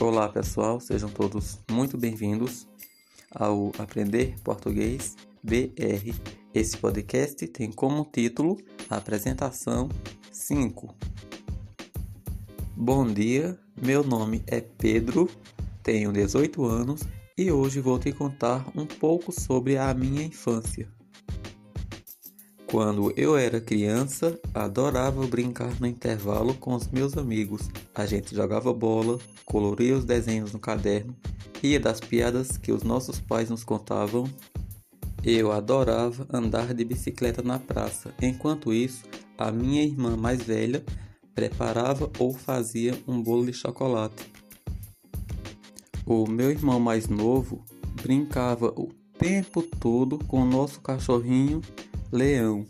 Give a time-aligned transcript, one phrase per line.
[0.00, 2.68] Olá pessoal, sejam todos muito bem-vindos
[3.34, 6.14] ao Aprender Português BR.
[6.54, 8.56] Esse podcast tem como título
[8.88, 9.88] Apresentação
[10.30, 10.94] 5.
[12.76, 15.28] Bom dia, meu nome é Pedro,
[15.82, 17.00] tenho 18 anos
[17.36, 20.88] e hoje vou te contar um pouco sobre a minha infância.
[22.70, 27.70] Quando eu era criança, adorava brincar no intervalo com os meus amigos.
[27.94, 31.16] A gente jogava bola, coloria os desenhos no caderno,
[31.62, 34.30] ria das piadas que os nossos pais nos contavam.
[35.24, 38.12] Eu adorava andar de bicicleta na praça.
[38.20, 39.02] Enquanto isso,
[39.38, 40.84] a minha irmã mais velha
[41.34, 44.30] preparava ou fazia um bolo de chocolate.
[46.04, 47.64] O meu irmão mais novo
[48.02, 51.62] brincava o tempo todo com o nosso cachorrinho
[52.10, 52.66] Leão.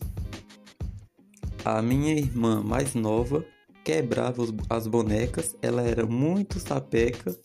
[1.65, 3.45] A minha irmã mais nova
[3.85, 7.39] quebrava as bonecas, ela era muito sapeca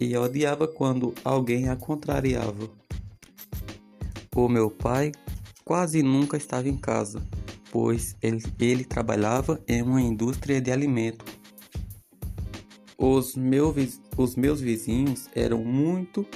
[0.00, 2.70] e odiava quando alguém a contrariava.
[4.34, 5.12] O meu pai
[5.62, 7.22] quase nunca estava em casa,
[7.70, 11.24] pois ele, ele trabalhava em uma indústria de alimento.
[12.96, 13.74] Os, meu,
[14.16, 16.26] os meus vizinhos eram muito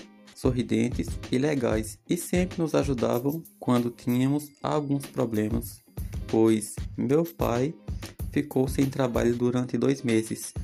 [0.41, 5.83] sorridentes e legais e sempre nos ajudavam quando tínhamos alguns problemas,
[6.27, 7.75] pois meu pai
[8.33, 10.55] ficou sem trabalho durante dois meses.